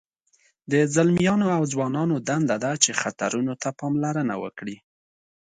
[0.71, 4.77] د ځلمیانو او ځوانانو دنده ده چې خطرونو ته پاملرنه وکړي.